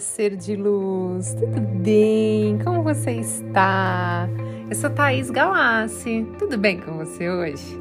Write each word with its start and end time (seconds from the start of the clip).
ser 0.00 0.34
de 0.34 0.56
luz, 0.56 1.34
tudo 1.34 1.60
bem? 1.60 2.58
Como 2.64 2.82
você 2.82 3.12
está? 3.12 4.26
Eu 4.68 4.74
sou 4.74 4.88
Thaís 4.88 5.30
Galassi, 5.30 6.26
tudo 6.38 6.56
bem 6.56 6.80
com 6.80 6.96
você 6.96 7.28
hoje? 7.28 7.78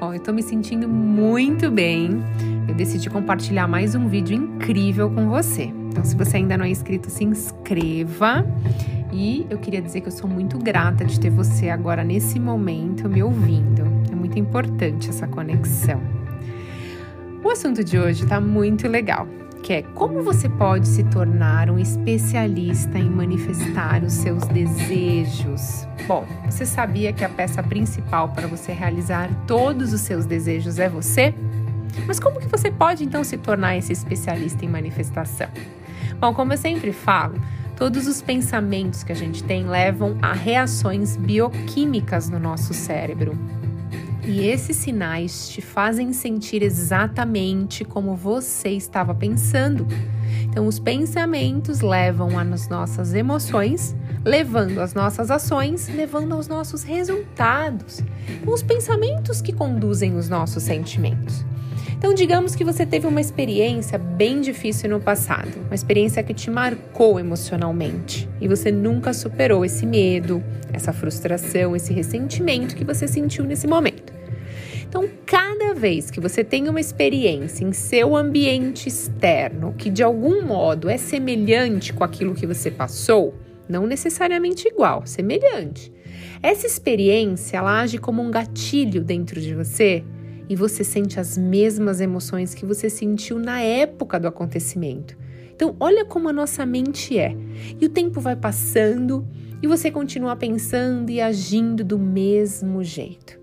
Bom, 0.00 0.12
eu 0.12 0.20
tô 0.20 0.32
me 0.32 0.42
sentindo 0.42 0.88
muito 0.88 1.70
bem. 1.70 2.10
Eu 2.68 2.74
decidi 2.74 3.08
compartilhar 3.08 3.68
mais 3.68 3.94
um 3.94 4.08
vídeo 4.08 4.36
incrível 4.36 5.08
com 5.08 5.30
você. 5.30 5.72
Então, 5.90 6.04
se 6.04 6.16
você 6.16 6.38
ainda 6.38 6.56
não 6.56 6.64
é 6.64 6.70
inscrito, 6.70 7.08
se 7.08 7.22
inscreva. 7.22 8.44
E 9.12 9.46
eu 9.48 9.58
queria 9.58 9.80
dizer 9.80 10.00
que 10.00 10.08
eu 10.08 10.12
sou 10.12 10.28
muito 10.28 10.58
grata 10.58 11.04
de 11.04 11.20
ter 11.20 11.30
você 11.30 11.68
agora 11.68 12.02
nesse 12.02 12.40
momento 12.40 13.08
me 13.08 13.22
ouvindo. 13.22 13.82
É 14.10 14.14
muito 14.16 14.36
importante 14.36 15.08
essa 15.08 15.28
conexão. 15.28 16.00
O 17.44 17.48
assunto 17.48 17.84
de 17.84 17.96
hoje 17.96 18.24
está 18.24 18.40
muito 18.40 18.88
legal 18.88 19.28
que 19.64 19.72
é 19.72 19.82
como 19.82 20.22
você 20.22 20.46
pode 20.46 20.86
se 20.86 21.02
tornar 21.04 21.70
um 21.70 21.78
especialista 21.78 22.98
em 22.98 23.08
manifestar 23.08 24.04
os 24.04 24.12
seus 24.12 24.44
desejos. 24.44 25.88
Bom, 26.06 26.26
você 26.44 26.66
sabia 26.66 27.14
que 27.14 27.24
a 27.24 27.30
peça 27.30 27.62
principal 27.62 28.28
para 28.28 28.46
você 28.46 28.72
realizar 28.72 29.30
todos 29.46 29.94
os 29.94 30.02
seus 30.02 30.26
desejos 30.26 30.78
é 30.78 30.86
você? 30.86 31.34
Mas 32.06 32.20
como 32.20 32.40
que 32.40 32.46
você 32.46 32.70
pode 32.70 33.04
então 33.04 33.24
se 33.24 33.38
tornar 33.38 33.74
esse 33.74 33.90
especialista 33.90 34.66
em 34.66 34.68
manifestação? 34.68 35.48
Bom, 36.20 36.34
como 36.34 36.52
eu 36.52 36.58
sempre 36.58 36.92
falo, 36.92 37.40
todos 37.74 38.06
os 38.06 38.20
pensamentos 38.20 39.02
que 39.02 39.12
a 39.12 39.16
gente 39.16 39.42
tem 39.42 39.66
levam 39.66 40.18
a 40.20 40.34
reações 40.34 41.16
bioquímicas 41.16 42.28
no 42.28 42.38
nosso 42.38 42.74
cérebro. 42.74 43.34
E 44.26 44.46
esses 44.48 44.76
sinais 44.76 45.48
te 45.50 45.60
fazem 45.60 46.12
sentir 46.12 46.62
exatamente 46.62 47.84
como 47.84 48.16
você 48.16 48.70
estava 48.70 49.14
pensando. 49.14 49.86
Então, 50.44 50.66
os 50.66 50.78
pensamentos 50.78 51.80
levam 51.80 52.38
às 52.38 52.68
nossas 52.68 53.12
emoções, 53.12 53.94
levando 54.24 54.80
às 54.80 54.94
nossas 54.94 55.30
ações, 55.30 55.88
levando 55.88 56.32
aos 56.32 56.48
nossos 56.48 56.82
resultados. 56.82 58.02
Então, 58.28 58.54
os 58.54 58.62
pensamentos 58.62 59.42
que 59.42 59.52
conduzem 59.52 60.16
os 60.16 60.28
nossos 60.28 60.62
sentimentos. 60.62 61.44
Então, 62.04 62.12
digamos 62.12 62.54
que 62.54 62.64
você 62.64 62.84
teve 62.84 63.06
uma 63.06 63.20
experiência 63.20 63.96
bem 63.96 64.40
difícil 64.40 64.90
no 64.90 65.00
passado, 65.00 65.50
uma 65.66 65.74
experiência 65.74 66.22
que 66.22 66.34
te 66.34 66.50
marcou 66.50 67.18
emocionalmente 67.18 68.28
e 68.40 68.46
você 68.46 68.70
nunca 68.70 69.14
superou 69.14 69.64
esse 69.64 69.86
medo, 69.86 70.44
essa 70.70 70.92
frustração, 70.92 71.74
esse 71.74 71.94
ressentimento 71.94 72.76
que 72.76 72.84
você 72.84 73.08
sentiu 73.08 73.44
nesse 73.44 73.66
momento. 73.66 73.93
Então, 74.96 75.10
cada 75.26 75.74
vez 75.74 76.08
que 76.08 76.20
você 76.20 76.44
tem 76.44 76.68
uma 76.68 76.78
experiência 76.78 77.64
em 77.64 77.72
seu 77.72 78.14
ambiente 78.14 78.88
externo 78.88 79.74
que 79.76 79.90
de 79.90 80.04
algum 80.04 80.46
modo 80.46 80.88
é 80.88 80.96
semelhante 80.96 81.92
com 81.92 82.04
aquilo 82.04 82.32
que 82.32 82.46
você 82.46 82.70
passou, 82.70 83.34
não 83.68 83.88
necessariamente 83.88 84.68
igual, 84.68 85.04
semelhante. 85.04 85.92
Essa 86.40 86.68
experiência 86.68 87.56
ela 87.56 87.80
age 87.80 87.98
como 87.98 88.22
um 88.22 88.30
gatilho 88.30 89.02
dentro 89.02 89.40
de 89.40 89.52
você 89.52 90.04
e 90.48 90.54
você 90.54 90.84
sente 90.84 91.18
as 91.18 91.36
mesmas 91.36 92.00
emoções 92.00 92.54
que 92.54 92.64
você 92.64 92.88
sentiu 92.88 93.36
na 93.36 93.60
época 93.60 94.20
do 94.20 94.28
acontecimento. 94.28 95.18
Então, 95.52 95.74
olha 95.80 96.04
como 96.04 96.28
a 96.28 96.32
nossa 96.32 96.64
mente 96.64 97.18
é. 97.18 97.36
E 97.80 97.84
o 97.84 97.88
tempo 97.88 98.20
vai 98.20 98.36
passando 98.36 99.26
e 99.60 99.66
você 99.66 99.90
continua 99.90 100.36
pensando 100.36 101.10
e 101.10 101.20
agindo 101.20 101.82
do 101.82 101.98
mesmo 101.98 102.84
jeito. 102.84 103.42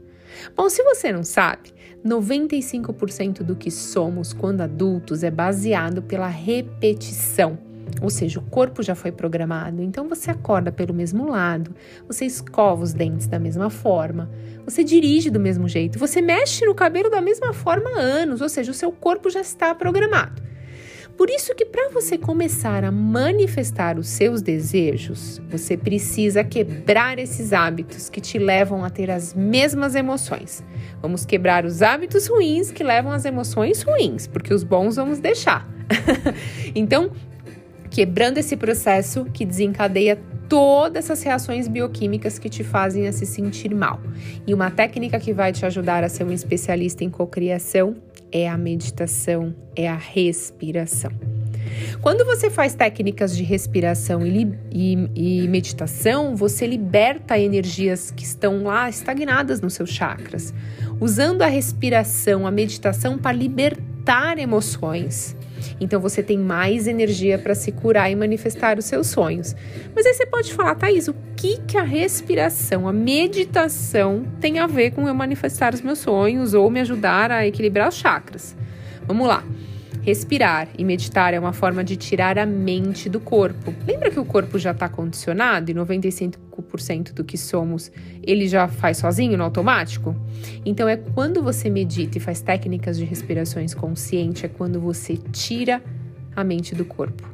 Bom, 0.56 0.70
se 0.70 0.84
você 0.84 1.12
não 1.12 1.24
sabe, 1.24 1.74
95% 2.06 3.44
do 3.44 3.56
que 3.56 3.70
somos 3.70 4.34
quando 4.34 4.62
adultos 4.62 5.24
é 5.24 5.32
baseado 5.32 6.02
pela 6.02 6.28
repetição. 6.28 7.58
Ou 8.02 8.10
seja, 8.10 8.40
o 8.40 8.44
corpo 8.44 8.82
já 8.82 8.96
foi 8.96 9.12
programado, 9.12 9.82
então 9.82 10.08
você 10.08 10.32
acorda 10.32 10.72
pelo 10.72 10.94
mesmo 10.94 11.30
lado, 11.30 11.76
você 12.08 12.26
escova 12.26 12.84
os 12.84 12.94
dentes 12.94 13.28
da 13.28 13.38
mesma 13.38 13.70
forma, 13.70 14.30
você 14.64 14.84
dirige 14.84 15.30
do 15.30 15.40
mesmo 15.40 15.68
jeito, 15.68 16.00
você 16.00 16.22
mexe 16.22 16.66
no 16.66 16.74
cabelo 16.74 17.10
da 17.10 17.22
mesma 17.22 17.54
forma 17.54 17.90
há 17.98 18.00
anos, 18.00 18.40
ou 18.40 18.48
seja, 18.48 18.72
o 18.72 18.76
seu 18.76 18.92
corpo 18.92 19.30
já 19.30 19.42
está 19.42 19.76
programado. 19.76 20.42
Por 21.22 21.30
isso 21.30 21.54
que 21.54 21.66
para 21.66 21.90
você 21.90 22.18
começar 22.18 22.84
a 22.84 22.92
manifestar 22.92 24.00
os 24.00 24.08
seus 24.08 24.42
desejos, 24.42 25.40
você 25.52 25.78
precisa 25.78 26.44
quebrar 26.44 27.20
esses 27.20 27.54
hábitos 27.54 28.10
que 28.10 28.20
te 28.20 28.40
levam 28.40 28.84
a 28.84 28.90
ter 28.90 29.12
as 29.12 29.32
mesmas 29.36 29.94
emoções. 29.94 30.64
Vamos 31.00 31.24
quebrar 31.24 31.64
os 31.64 31.84
hábitos 31.84 32.26
ruins 32.26 32.72
que 32.72 32.84
levam 32.84 33.12
às 33.12 33.24
emoções 33.24 33.84
ruins, 33.84 34.26
porque 34.26 34.52
os 34.52 34.64
bons 34.64 34.96
vamos 34.96 35.20
deixar. 35.20 35.70
então, 36.74 37.12
quebrando 37.92 38.40
esse 38.40 38.58
processo 38.58 39.26
que 39.26 39.46
desencadeia 39.46 40.20
todas 40.50 41.06
essas 41.06 41.22
reações 41.22 41.68
bioquímicas 41.68 42.40
que 42.40 42.50
te 42.50 42.64
fazem 42.64 43.08
a 43.08 43.12
se 43.12 43.28
sentir 43.28 43.76
mal. 43.76 44.02
E 44.48 44.56
uma 44.56 44.72
técnica 44.72 45.20
que 45.20 45.34
vai 45.34 45.54
te 45.54 45.68
ajudar 45.68 46.04
a 46.04 46.10
ser 46.10 46.24
um 46.24 46.32
especialista 46.32 47.04
em 47.04 47.12
cocriação 47.12 47.96
é 48.32 48.48
a 48.48 48.58
meditação, 48.58 49.54
é 49.76 49.88
a 49.88 49.96
respiração. 49.96 51.12
Quando 52.02 52.26
você 52.26 52.50
faz 52.50 52.74
técnicas 52.74 53.36
de 53.36 53.44
respiração 53.44 54.26
e, 54.26 54.58
e, 54.72 55.44
e, 55.44 55.48
meditação, 55.48 56.36
você 56.36 56.66
liberta 56.66 57.38
energias 57.38 58.12
que 58.12 58.24
estão 58.24 58.64
lá 58.64 58.90
estagnadas 58.90 59.62
nos 59.62 59.74
seus 59.74 59.90
chakras, 59.90 60.54
usando 61.00 61.42
a 61.42 61.48
respiração, 61.48 62.48
a 62.48 62.52
meditação 62.52 63.18
para 63.18 63.32
libertar 63.32 64.38
emoções. 64.38 65.36
Então 65.80 66.00
você 66.00 66.22
tem 66.22 66.38
mais 66.38 66.88
energia 66.88 67.38
para 67.38 67.56
se 67.56 67.72
curar 67.72 68.12
e 68.12 68.16
manifestar 68.16 68.78
os 68.78 68.86
seus 68.86 69.08
sonhos. 69.08 69.56
Mas 69.96 70.06
aí 70.06 70.14
você 70.14 70.26
pode 70.26 70.54
falar, 70.54 70.76
Thaís, 70.76 71.08
o 71.08 71.16
que, 71.36 71.60
que 71.62 71.78
a 71.78 71.84
respiração, 71.84 72.88
a 72.88 72.94
meditação 72.94 74.26
tem 74.40 74.60
a 74.60 74.68
ver 74.68 74.92
com 74.92 75.08
eu 75.08 75.14
manifestar 75.14 75.74
os 75.74 75.82
meus 75.82 76.00
sonhos 76.00 76.54
ou 76.54 76.70
me 76.70 76.80
ajudar 76.80 77.32
a 77.32 77.46
equilibrar 77.46 77.90
os 77.90 77.96
chakras? 77.96 78.56
Vamos 79.06 79.28
lá. 79.28 79.44
Respirar 80.02 80.68
e 80.78 80.84
meditar 80.84 81.32
é 81.34 81.40
uma 81.40 81.54
forma 81.54 81.84
de 81.84 81.96
tirar 81.96 82.40
a 82.40 82.46
mente 82.46 83.08
do 83.08 83.20
corpo. 83.20 83.74
Lembra 83.86 84.10
que 84.10 84.20
o 84.20 84.26
corpo 84.26 84.58
já 84.58 84.72
está 84.72 84.90
condicionado 84.90 85.70
e 85.70 85.76
95% 85.76 86.36
do 87.14 87.24
que 87.24 87.38
somos 87.38 87.92
ele 88.24 88.48
já 88.48 88.68
faz 88.68 88.98
sozinho 88.98 89.38
no 89.38 89.44
automático? 89.44 90.16
Então 90.66 90.88
é 90.88 90.98
quando 90.98 91.42
você 91.42 91.70
medita 91.70 92.18
e 92.18 92.22
faz 92.22 92.42
técnicas 92.42 92.98
de 92.98 93.06
respirações 93.06 93.74
consciente, 93.74 94.46
é 94.46 94.50
quando 94.50 94.80
você 94.80 95.18
tira 95.18 95.82
a 96.36 96.44
mente 96.44 96.74
do 96.76 96.86
corpo. 96.86 97.30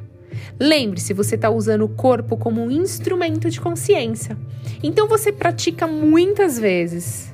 Lembre-se, 0.58 1.12
você 1.12 1.34
está 1.34 1.50
usando 1.50 1.82
o 1.82 1.88
corpo 1.88 2.36
como 2.36 2.62
um 2.62 2.70
instrumento 2.70 3.50
de 3.50 3.60
consciência. 3.60 4.36
Então 4.82 5.08
você 5.08 5.32
pratica 5.32 5.86
muitas 5.86 6.58
vezes, 6.58 7.32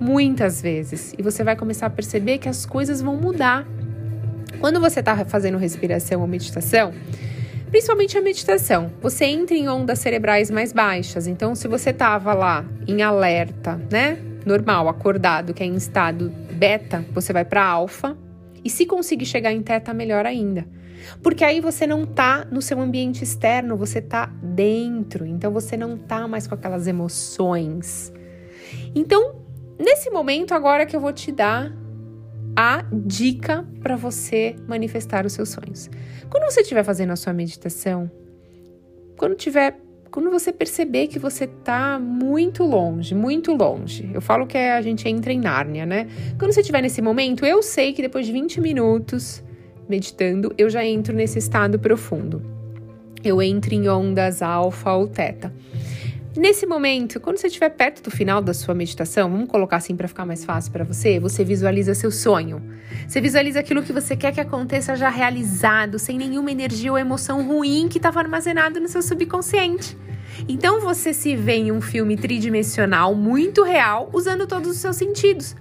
muitas 0.00 0.60
vezes, 0.60 1.14
e 1.18 1.22
você 1.22 1.44
vai 1.44 1.56
começar 1.56 1.86
a 1.86 1.90
perceber 1.90 2.38
que 2.38 2.48
as 2.48 2.66
coisas 2.66 3.00
vão 3.00 3.16
mudar 3.16 3.66
quando 4.60 4.80
você 4.80 5.00
está 5.00 5.24
fazendo 5.24 5.58
respiração 5.58 6.20
ou 6.22 6.26
meditação, 6.26 6.92
principalmente 7.74 8.16
a 8.16 8.22
meditação, 8.22 8.92
você 9.00 9.24
entra 9.24 9.56
em 9.56 9.68
ondas 9.68 9.98
cerebrais 9.98 10.48
mais 10.48 10.72
baixas. 10.72 11.26
Então, 11.26 11.56
se 11.56 11.66
você 11.66 11.90
estava 11.90 12.32
lá 12.32 12.64
em 12.86 13.02
alerta, 13.02 13.80
né, 13.90 14.16
normal, 14.46 14.88
acordado, 14.88 15.52
que 15.52 15.60
é 15.60 15.66
em 15.66 15.74
estado 15.74 16.32
beta, 16.52 17.04
você 17.12 17.32
vai 17.32 17.44
para 17.44 17.64
alfa. 17.64 18.16
E 18.62 18.70
se 18.70 18.86
conseguir 18.86 19.26
chegar 19.26 19.52
em 19.52 19.60
teta, 19.60 19.92
melhor 19.92 20.24
ainda. 20.24 20.64
Porque 21.20 21.42
aí 21.42 21.60
você 21.60 21.84
não 21.84 22.06
tá 22.06 22.46
no 22.48 22.62
seu 22.62 22.80
ambiente 22.80 23.24
externo, 23.24 23.76
você 23.76 24.00
tá 24.00 24.26
dentro. 24.40 25.26
Então 25.26 25.50
você 25.50 25.76
não 25.76 25.98
tá 25.98 26.28
mais 26.28 26.46
com 26.46 26.54
aquelas 26.54 26.86
emoções. 26.86 28.12
Então, 28.94 29.34
nesse 29.80 30.10
momento 30.10 30.54
agora 30.54 30.86
que 30.86 30.94
eu 30.94 31.00
vou 31.00 31.12
te 31.12 31.32
dar 31.32 31.72
a 32.56 32.84
dica 32.92 33.66
para 33.80 33.96
você 33.96 34.54
manifestar 34.66 35.26
os 35.26 35.32
seus 35.32 35.50
sonhos. 35.50 35.90
Quando 36.30 36.44
você 36.50 36.60
estiver 36.60 36.84
fazendo 36.84 37.12
a 37.12 37.16
sua 37.16 37.32
meditação, 37.32 38.10
quando 39.16 39.34
tiver 39.34 39.80
quando 40.10 40.30
você 40.30 40.52
perceber 40.52 41.08
que 41.08 41.18
você 41.18 41.42
está 41.42 41.98
muito 41.98 42.62
longe, 42.62 43.16
muito 43.16 43.52
longe. 43.52 44.08
Eu 44.14 44.20
falo 44.20 44.46
que 44.46 44.56
a 44.56 44.80
gente 44.80 45.08
entra 45.08 45.32
em 45.32 45.40
Nárnia, 45.40 45.84
né? 45.84 46.06
Quando 46.38 46.52
você 46.52 46.60
estiver 46.60 46.80
nesse 46.80 47.02
momento, 47.02 47.44
eu 47.44 47.60
sei 47.64 47.92
que 47.92 48.00
depois 48.00 48.24
de 48.24 48.30
20 48.30 48.60
minutos 48.60 49.42
meditando, 49.88 50.54
eu 50.56 50.70
já 50.70 50.84
entro 50.84 51.12
nesse 51.12 51.40
estado 51.40 51.80
profundo. 51.80 52.40
Eu 53.24 53.42
entro 53.42 53.74
em 53.74 53.88
ondas 53.88 54.40
alfa 54.40 54.92
ou 54.92 55.08
teta. 55.08 55.52
Nesse 56.36 56.66
momento, 56.66 57.20
quando 57.20 57.36
você 57.36 57.46
estiver 57.46 57.70
perto 57.70 58.02
do 58.02 58.10
final 58.10 58.42
da 58.42 58.52
sua 58.52 58.74
meditação, 58.74 59.30
vamos 59.30 59.48
colocar 59.48 59.76
assim 59.76 59.94
para 59.94 60.08
ficar 60.08 60.26
mais 60.26 60.44
fácil 60.44 60.72
para 60.72 60.82
você, 60.82 61.20
você 61.20 61.44
visualiza 61.44 61.94
seu 61.94 62.10
sonho. 62.10 62.60
Você 63.06 63.20
visualiza 63.20 63.60
aquilo 63.60 63.84
que 63.84 63.92
você 63.92 64.16
quer 64.16 64.32
que 64.32 64.40
aconteça 64.40 64.96
já 64.96 65.08
realizado, 65.08 65.96
sem 65.96 66.18
nenhuma 66.18 66.50
energia 66.50 66.90
ou 66.90 66.98
emoção 66.98 67.46
ruim 67.46 67.86
que 67.86 67.98
estava 67.98 68.18
armazenado 68.18 68.80
no 68.80 68.88
seu 68.88 69.00
subconsciente. 69.00 69.96
Então 70.48 70.80
você 70.80 71.14
se 71.14 71.36
vê 71.36 71.54
em 71.54 71.70
um 71.70 71.80
filme 71.80 72.16
tridimensional 72.16 73.14
muito 73.14 73.62
real, 73.62 74.10
usando 74.12 74.44
todos 74.44 74.68
os 74.68 74.78
seus 74.78 74.96
sentidos. 74.96 75.54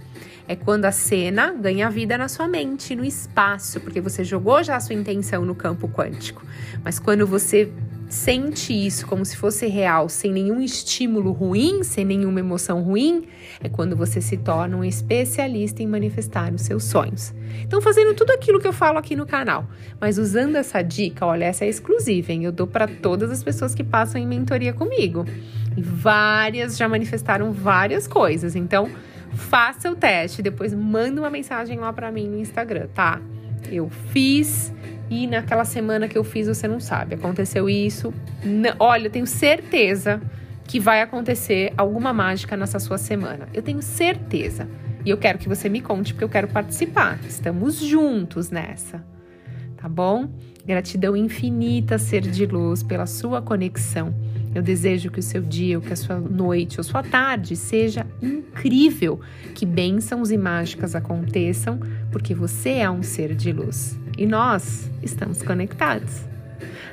É 0.48 0.56
quando 0.56 0.86
a 0.86 0.92
cena 0.92 1.54
ganha 1.54 1.88
vida 1.88 2.18
na 2.18 2.28
sua 2.28 2.48
mente, 2.48 2.96
no 2.96 3.06
espaço, 3.06 3.80
porque 3.80 4.02
você 4.02 4.24
jogou 4.24 4.64
já 4.64 4.75
a 4.75 4.80
sua 4.80 4.96
intenção 4.96 5.46
no 5.46 5.54
campo 5.54 5.88
quântico. 5.88 6.44
Mas 6.84 6.98
quando 6.98 7.28
você 7.28 7.72
sente 8.13 8.71
isso 8.74 9.07
como 9.07 9.25
se 9.25 9.36
fosse 9.36 9.65
real, 9.65 10.07
sem 10.07 10.31
nenhum 10.31 10.62
estímulo 10.62 11.31
ruim, 11.31 11.83
sem 11.83 12.06
nenhuma 12.06 12.39
emoção 12.39 12.83
ruim, 12.83 13.27
é 13.60 13.68
quando 13.68 13.95
você 13.95 14.21
se 14.21 14.38
torna 14.38 14.77
um 14.77 14.83
especialista 14.83 15.81
em 15.81 15.88
manifestar 15.88 16.54
os 16.54 16.62
seus 16.62 16.83
sonhos. 16.83 17.33
Então, 17.63 17.81
fazendo 17.81 18.13
tudo 18.13 18.31
aquilo 18.31 18.60
que 18.60 18.68
eu 18.68 18.71
falo 18.71 19.00
aqui 19.00 19.15
no 19.15 19.25
canal, 19.25 19.68
mas 20.00 20.19
usando 20.19 20.56
essa 20.57 20.83
dica, 20.83 21.25
olha, 21.25 21.45
essa 21.45 21.65
é 21.65 21.69
exclusiva, 21.69 22.31
hein? 22.31 22.45
Eu 22.45 22.51
dou 22.51 22.68
para 22.68 22.88
todas 22.88 23.31
as 23.31 23.44
pessoas 23.44 23.74
que 23.74 23.83
passam 23.83 24.21
em 24.21 24.27
mentoria 24.27 24.74
comigo. 24.74 25.25
E 25.75 25.81
várias 25.81 26.77
já 26.77 26.88
manifestaram 26.88 27.51
várias 27.51 28.07
coisas. 28.07 28.56
Então, 28.56 28.89
faça 29.33 29.89
o 29.89 29.95
teste, 29.95 30.44
depois 30.44 30.71
manda 30.71 31.19
uma 31.19 31.31
mensagem 31.31 31.80
lá 31.80 31.92
para 31.92 32.12
mim 32.12 32.27
no 32.27 32.38
Instagram, 32.38 32.88
tá? 32.94 33.19
Eu 33.71 33.89
fiz 33.89 34.71
e 35.09 35.27
naquela 35.27 35.65
semana 35.65 36.07
que 36.07 36.17
eu 36.17 36.23
fiz 36.23 36.47
você 36.47 36.67
não 36.67 36.79
sabe. 36.79 37.15
Aconteceu 37.15 37.69
isso. 37.69 38.13
Olha, 38.79 39.07
eu 39.07 39.11
tenho 39.11 39.27
certeza 39.27 40.21
que 40.67 40.79
vai 40.79 41.01
acontecer 41.01 41.73
alguma 41.77 42.13
mágica 42.13 42.55
nessa 42.55 42.79
sua 42.79 42.97
semana. 42.97 43.47
Eu 43.53 43.61
tenho 43.61 43.81
certeza. 43.81 44.67
E 45.05 45.09
eu 45.09 45.17
quero 45.17 45.38
que 45.38 45.50
você 45.50 45.67
me 45.67 45.81
conte 45.81 46.13
porque 46.13 46.23
eu 46.23 46.29
quero 46.29 46.47
participar. 46.47 47.19
Estamos 47.27 47.75
juntos 47.75 48.50
nessa. 48.50 49.03
Tá 49.75 49.89
bom? 49.89 50.29
Gratidão 50.65 51.15
infinita, 51.15 51.97
ser 51.97 52.21
de 52.21 52.45
luz, 52.45 52.81
pela 52.81 53.05
sua 53.05 53.41
conexão. 53.41 54.15
Eu 54.53 54.61
desejo 54.61 55.09
que 55.09 55.19
o 55.19 55.23
seu 55.23 55.41
dia, 55.41 55.77
ou 55.77 55.81
que 55.81 55.91
a 55.91 55.95
sua 55.95 56.19
noite, 56.19 56.79
ou 56.79 56.83
sua 56.83 57.03
tarde 57.03 57.55
seja 57.55 58.05
incrível. 58.21 59.19
Que 59.53 59.65
bênçãos 59.65 60.31
e 60.31 60.38
mágicas 60.38 60.95
aconteçam, 60.95 61.79
porque 62.11 62.33
você 62.33 62.69
é 62.69 62.89
um 62.89 63.03
ser 63.03 63.35
de 63.35 63.51
luz 63.51 63.97
e 64.17 64.25
nós 64.25 64.89
estamos 65.01 65.41
conectados. 65.41 66.21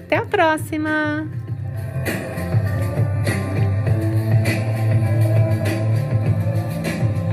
Até 0.04 0.16
a 0.16 0.26
próxima! 0.26 1.28